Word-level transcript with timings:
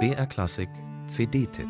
BR 0.00 0.26
Klassik 0.26 0.68
CD-Tipp 1.06 1.68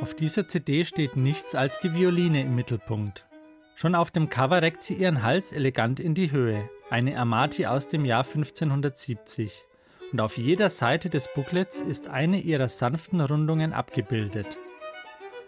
Auf 0.00 0.14
dieser 0.14 0.48
CD 0.48 0.84
steht 0.84 1.16
nichts 1.16 1.54
als 1.54 1.80
die 1.80 1.92
Violine 1.94 2.42
im 2.42 2.54
Mittelpunkt. 2.54 3.26
Schon 3.74 3.94
auf 3.94 4.10
dem 4.10 4.28
Cover 4.28 4.62
reckt 4.62 4.82
sie 4.82 4.94
ihren 4.94 5.22
Hals 5.22 5.52
elegant 5.52 6.00
in 6.00 6.14
die 6.14 6.30
Höhe, 6.30 6.68
eine 6.90 7.18
Amati 7.18 7.66
aus 7.66 7.88
dem 7.88 8.04
Jahr 8.04 8.24
1570. 8.24 9.69
Und 10.12 10.20
auf 10.20 10.36
jeder 10.36 10.70
Seite 10.70 11.08
des 11.08 11.28
Booklets 11.34 11.78
ist 11.78 12.08
eine 12.08 12.40
ihrer 12.40 12.68
sanften 12.68 13.20
Rundungen 13.20 13.72
abgebildet. 13.72 14.58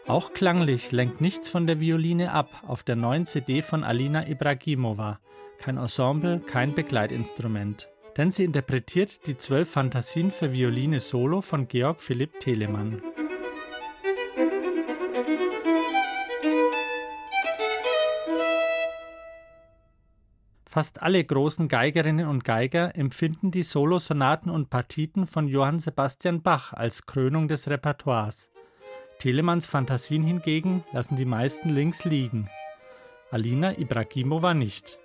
Auch 0.06 0.32
klanglich 0.32 0.90
lenkt 0.92 1.20
nichts 1.20 1.48
von 1.48 1.66
der 1.66 1.80
Violine 1.80 2.32
ab 2.32 2.48
auf 2.66 2.82
der 2.82 2.96
neuen 2.96 3.26
CD 3.26 3.62
von 3.62 3.84
Alina 3.84 4.26
Ibragimova. 4.26 5.20
Kein 5.58 5.78
Ensemble, 5.78 6.40
kein 6.40 6.74
Begleitinstrument. 6.74 7.88
Denn 8.16 8.30
sie 8.30 8.44
interpretiert 8.44 9.26
die 9.26 9.36
zwölf 9.36 9.70
Fantasien 9.70 10.30
für 10.30 10.52
Violine 10.52 11.00
Solo 11.00 11.40
von 11.40 11.68
Georg 11.68 12.00
Philipp 12.02 12.40
Telemann. 12.40 13.00
Fast 20.72 21.02
alle 21.02 21.22
großen 21.22 21.68
Geigerinnen 21.68 22.26
und 22.26 22.44
Geiger 22.44 22.96
empfinden 22.96 23.50
die 23.50 23.62
Solosonaten 23.62 24.50
und 24.50 24.70
Partiten 24.70 25.26
von 25.26 25.46
Johann 25.46 25.78
Sebastian 25.78 26.40
Bach 26.40 26.72
als 26.72 27.04
Krönung 27.04 27.46
des 27.46 27.68
Repertoires. 27.68 28.50
Telemanns 29.18 29.66
Fantasien 29.66 30.22
hingegen 30.22 30.82
lassen 30.90 31.16
die 31.16 31.26
meisten 31.26 31.68
links 31.68 32.06
liegen. 32.06 32.48
Alina 33.30 33.78
Ibragimova 33.78 34.54
nicht. 34.54 34.98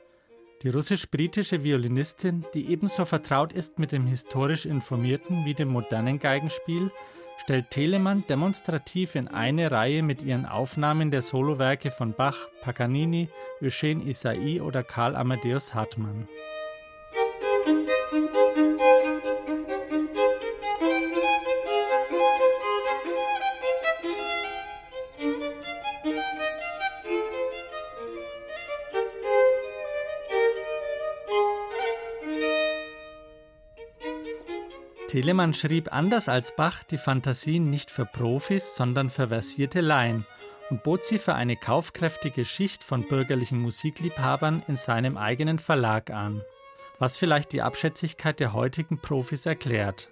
Die 0.63 0.69
russisch-britische 0.69 1.65
Violinistin, 1.65 2.45
die 2.53 2.69
ebenso 2.69 3.03
vertraut 3.03 3.51
ist 3.51 3.77
mit 3.77 3.91
dem 3.91 4.07
historisch 4.07 4.65
informierten 4.65 5.43
wie 5.43 5.53
dem 5.53 5.67
modernen 5.67 6.17
Geigenspiel, 6.17 6.91
stellt 7.37 7.69
Telemann 7.71 8.23
demonstrativ 8.27 9.15
in 9.15 9.27
eine 9.27 9.71
Reihe 9.71 10.03
mit 10.03 10.21
ihren 10.21 10.45
Aufnahmen 10.45 11.11
der 11.11 11.21
Solowerke 11.21 11.91
von 11.91 12.13
Bach, 12.13 12.49
Paganini, 12.61 13.29
Eugène 13.61 14.03
Isai 14.05 14.61
oder 14.61 14.83
Karl 14.83 15.15
Amadeus 15.15 15.73
Hartmann. 15.73 16.27
Telemann 35.07 35.53
schrieb 35.53 35.93
anders 35.93 36.27
als 36.27 36.53
Bach 36.53 36.83
die 36.83 36.97
Fantasien 36.97 37.69
nicht 37.69 37.91
für 37.91 38.05
Profis, 38.05 38.75
sondern 38.75 39.09
für 39.09 39.29
versierte 39.29 39.79
Laien 39.79 40.25
und 40.69 40.83
bot 40.83 41.05
sie 41.05 41.17
für 41.17 41.33
eine 41.33 41.55
kaufkräftige 41.55 42.43
Schicht 42.43 42.83
von 42.83 43.07
bürgerlichen 43.07 43.57
Musikliebhabern 43.61 44.63
in 44.67 44.75
seinem 44.75 45.15
eigenen 45.15 45.59
Verlag 45.59 46.11
an, 46.11 46.41
was 46.99 47.17
vielleicht 47.17 47.53
die 47.53 47.61
Abschätzigkeit 47.61 48.41
der 48.41 48.51
heutigen 48.51 48.99
Profis 48.99 49.45
erklärt. 49.45 50.09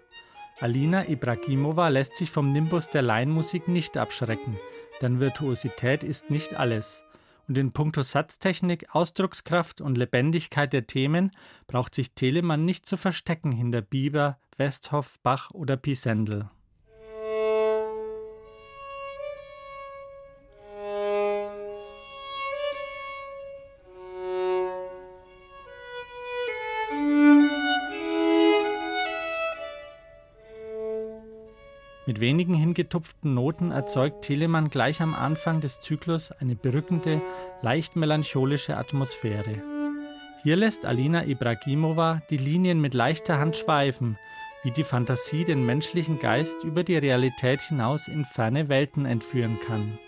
Alina 0.62 1.10
Ibragimova 1.10 1.90
lässt 1.90 2.16
sich 2.16 2.32
vom 2.32 2.54
Nimbus 2.54 2.90
der 2.90 3.02
Laienmusik 3.02 3.68
nicht 3.68 3.98
abschrecken, 3.98 4.58
denn 5.02 5.20
Virtuosität 5.20 6.06
ist 6.06 6.30
nicht 6.30 6.54
alles. 6.54 7.04
Und 7.50 7.58
in 7.58 7.74
puncto 7.74 8.02
Satztechnik, 8.02 8.88
Ausdruckskraft 8.96 9.82
und 9.82 9.98
Lebendigkeit 9.98 10.72
der 10.72 10.88
Themen 10.88 11.32
braucht 11.68 11.94
sich 11.94 12.14
Telemann 12.14 12.64
nicht 12.64 12.86
zu 12.86 12.96
verstecken 12.96 13.52
hinter 13.52 13.82
Bieber, 13.82 14.40
Westhoff, 14.58 15.20
Bach 15.22 15.52
oder 15.52 15.76
Pisendel. 15.76 16.48
Mit 32.08 32.22
wenigen 32.22 32.54
hingetupften 32.54 33.34
Noten 33.34 33.72
erzeugt 33.72 34.24
Telemann 34.24 34.70
gleich 34.70 35.02
am 35.02 35.14
Anfang 35.14 35.60
des 35.60 35.82
Zyklus 35.82 36.32
eine 36.32 36.56
berückende, 36.56 37.22
leicht 37.62 37.98
melancholische 37.98 38.78
Atmosphäre. 38.78 39.62
Hier 40.44 40.56
lässt 40.56 40.86
Alina 40.86 41.26
Ibragimova 41.26 42.22
die 42.30 42.38
Linien 42.38 42.80
mit 42.80 42.94
leichter 42.94 43.40
Hand 43.40 43.58
schweifen, 43.58 44.18
wie 44.66 44.72
die 44.72 44.84
Fantasie 44.84 45.46
den 45.46 45.64
menschlichen 45.64 46.18
Geist 46.18 46.64
über 46.64 46.84
die 46.84 46.98
Realität 46.98 47.62
hinaus 47.62 48.08
in 48.08 48.26
ferne 48.26 48.68
Welten 48.68 49.06
entführen 49.06 49.60
kann. 49.60 50.00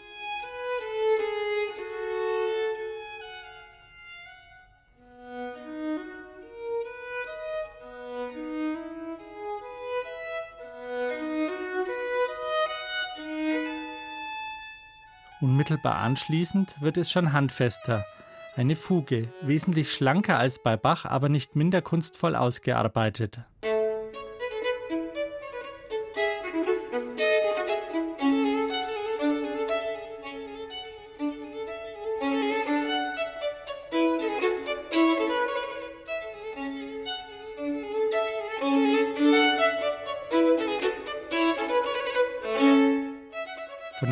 Unmittelbar 15.40 15.98
anschließend 15.98 16.82
wird 16.82 16.98
es 16.98 17.12
schon 17.12 17.32
handfester. 17.32 18.08
Eine 18.56 18.76
Fuge, 18.76 19.32
wesentlich 19.44 19.94
schlanker 19.94 20.40
als 20.40 20.64
bei 20.64 20.76
Bach, 20.78 21.06
aber 21.06 21.30
nicht 21.30 21.56
minder 21.56 21.84
kunstvoll 21.84 22.36
ausgearbeitet. 22.36 23.42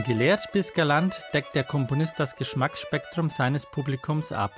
Gelehrt 0.06 0.52
bis 0.54 0.74
galant 0.74 1.20
deckt 1.34 1.56
der 1.56 1.64
Komponist 1.64 2.20
das 2.20 2.36
Geschmacksspektrum 2.36 3.30
seines 3.30 3.66
Publikums 3.66 4.32
ab. 4.32 4.52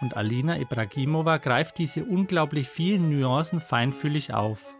Und 0.00 0.16
Alina 0.16 0.58
Ibragimova 0.58 1.38
greift 1.38 1.78
diese 1.78 2.04
unglaublich 2.04 2.68
vielen 2.68 3.08
Nuancen 3.08 3.60
feinfühlig 3.60 4.34
auf. 4.34 4.74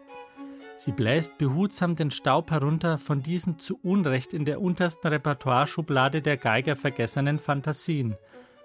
Sie 0.77 0.93
bläst 0.93 1.39
behutsam 1.39 1.97
den 1.97 2.11
Staub 2.11 2.51
herunter 2.51 2.99
von 2.99 3.23
diesen 3.23 3.59
zu 3.59 3.79
Unrecht 3.83 4.35
in 4.35 4.45
der 4.45 4.61
untersten 4.61 5.09
Repertoireschublade 5.09 6.21
der 6.21 6.37
Geiger 6.37 6.77
vergessenen 6.77 7.39
Fantasien, 7.39 8.17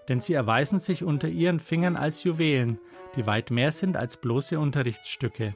denn 0.09 0.19
sie 0.19 0.33
erweisen 0.33 0.79
sich 0.79 1.03
unter 1.03 1.27
ihren 1.27 1.59
Fingern 1.59 1.95
als 1.95 2.23
Juwelen, 2.23 2.79
die 3.15 3.25
weit 3.25 3.51
mehr 3.51 3.71
sind 3.71 3.95
als 3.95 4.17
bloße 4.17 4.59
Unterrichtsstücke. 4.59 5.55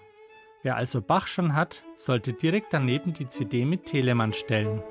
Wer 0.64 0.76
also 0.76 1.02
Bach 1.02 1.28
schon 1.28 1.56
hat, 1.56 1.84
sollte 1.96 2.34
direkt 2.34 2.72
daneben 2.72 3.14
die 3.14 3.28
CD 3.28 3.66
mit 3.66 3.86
Telemann 3.86 4.34
stellen. 4.34 4.84